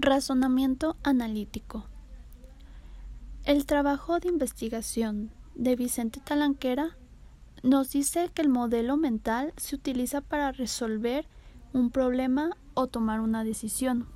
Razonamiento 0.00 0.96
analítico. 1.02 1.84
El 3.42 3.66
trabajo 3.66 4.20
de 4.20 4.28
investigación 4.28 5.32
de 5.56 5.74
Vicente 5.74 6.20
Talanquera 6.20 6.96
nos 7.64 7.90
dice 7.90 8.30
que 8.32 8.42
el 8.42 8.48
modelo 8.48 8.96
mental 8.96 9.52
se 9.56 9.74
utiliza 9.74 10.20
para 10.20 10.52
resolver 10.52 11.26
un 11.72 11.90
problema 11.90 12.50
o 12.74 12.86
tomar 12.86 13.18
una 13.18 13.42
decisión. 13.42 14.06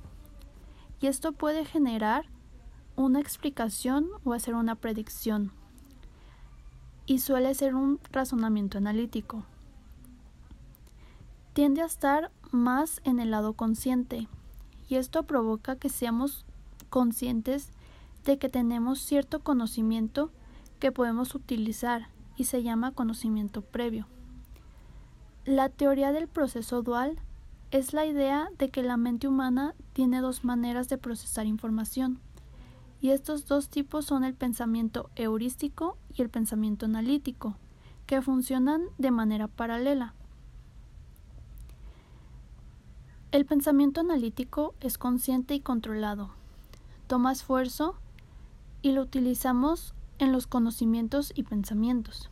Y 1.01 1.07
esto 1.07 1.33
puede 1.33 1.65
generar 1.65 2.27
una 2.95 3.19
explicación 3.19 4.07
o 4.23 4.31
hacer 4.31 4.55
una 4.55 4.75
predicción. 4.75 5.51
Y 7.05 7.19
suele 7.19 7.53
ser 7.55 7.75
un 7.75 7.99
razonamiento 8.09 8.77
analítico. 8.77 9.43
Tiende 11.51 11.81
a 11.81 11.87
estar 11.87 12.31
más 12.51 13.01
en 13.03 13.19
el 13.19 13.31
lado 13.31 13.51
consciente 13.51 14.29
y 14.93 14.95
esto 14.95 15.23
provoca 15.23 15.75
que 15.75 15.89
seamos 15.89 16.45
conscientes 16.91 17.69
de 18.25 18.37
que 18.37 18.47
tenemos 18.47 18.99
cierto 18.99 19.39
conocimiento 19.39 20.29
que 20.77 20.91
podemos 20.91 21.33
utilizar 21.33 22.09
y 22.37 22.43
se 22.43 22.61
llama 22.61 22.91
conocimiento 22.91 23.63
previo. 23.63 24.05
La 25.45 25.69
teoría 25.69 26.11
del 26.11 26.27
proceso 26.27 26.83
dual 26.83 27.17
es 27.71 27.93
la 27.93 28.05
idea 28.05 28.49
de 28.59 28.69
que 28.69 28.83
la 28.83 28.95
mente 28.95 29.27
humana 29.27 29.73
tiene 29.93 30.21
dos 30.21 30.43
maneras 30.43 30.89
de 30.89 30.99
procesar 30.99 31.47
información, 31.47 32.19
y 33.01 33.09
estos 33.09 33.47
dos 33.47 33.69
tipos 33.69 34.05
son 34.05 34.23
el 34.23 34.35
pensamiento 34.35 35.09
heurístico 35.15 35.97
y 36.15 36.21
el 36.21 36.29
pensamiento 36.29 36.85
analítico, 36.85 37.57
que 38.05 38.21
funcionan 38.21 38.83
de 38.99 39.09
manera 39.09 39.47
paralela. 39.47 40.13
El 43.33 43.47
pensamiento 43.47 43.99
analítico 43.99 44.75
es 44.79 44.99
consciente 44.99 45.55
y 45.55 45.59
controlado. 45.59 46.29
Toma 47.07 47.31
esfuerzo 47.31 47.95
y 48.83 48.91
lo 48.91 49.01
utilizamos 49.01 49.95
en 50.19 50.31
los 50.31 50.45
conocimientos 50.45 51.33
y 51.33 51.41
pensamientos. 51.41 52.29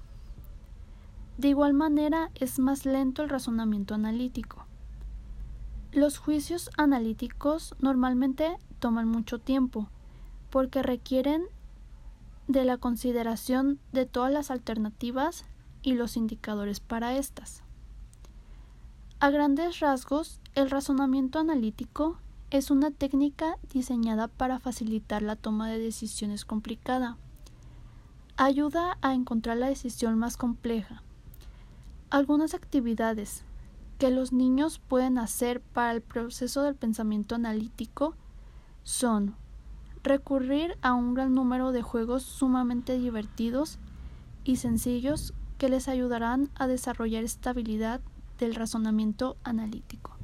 De 1.39 1.47
igual 1.47 1.73
manera 1.73 2.29
es 2.35 2.59
más 2.59 2.85
lento 2.85 3.23
el 3.23 3.29
razonamiento 3.29 3.95
analítico. 3.95 4.67
Los 5.91 6.19
juicios 6.19 6.69
analíticos 6.77 7.73
normalmente 7.79 8.59
toman 8.77 9.07
mucho 9.07 9.39
tiempo 9.39 9.89
porque 10.51 10.83
requieren 10.83 11.45
de 12.47 12.63
la 12.63 12.77
consideración 12.77 13.79
de 13.91 14.05
todas 14.05 14.31
las 14.31 14.51
alternativas 14.51 15.45
y 15.81 15.93
los 15.93 16.15
indicadores 16.15 16.79
para 16.79 17.17
estas. 17.17 17.63
A 19.21 19.29
grandes 19.29 19.81
rasgos, 19.81 20.39
el 20.55 20.71
razonamiento 20.71 21.37
analítico 21.37 22.17
es 22.49 22.71
una 22.71 22.89
técnica 22.89 23.59
diseñada 23.71 24.27
para 24.27 24.57
facilitar 24.57 25.21
la 25.21 25.35
toma 25.35 25.69
de 25.69 25.77
decisiones 25.77 26.43
complicada. 26.43 27.17
Ayuda 28.35 28.97
a 29.03 29.13
encontrar 29.13 29.57
la 29.57 29.67
decisión 29.67 30.17
más 30.17 30.37
compleja. 30.37 31.03
Algunas 32.09 32.55
actividades 32.55 33.43
que 33.99 34.09
los 34.09 34.33
niños 34.33 34.79
pueden 34.79 35.19
hacer 35.19 35.61
para 35.61 35.91
el 35.91 36.01
proceso 36.01 36.63
del 36.63 36.73
pensamiento 36.73 37.35
analítico 37.35 38.15
son 38.81 39.35
recurrir 40.01 40.79
a 40.81 40.95
un 40.95 41.13
gran 41.13 41.35
número 41.35 41.71
de 41.71 41.83
juegos 41.83 42.23
sumamente 42.23 42.97
divertidos 42.97 43.77
y 44.43 44.55
sencillos 44.55 45.35
que 45.59 45.69
les 45.69 45.87
ayudarán 45.87 46.49
a 46.55 46.65
desarrollar 46.65 47.23
estabilidad 47.23 48.01
del 48.41 48.55
razonamiento 48.55 49.37
analítico. 49.43 50.17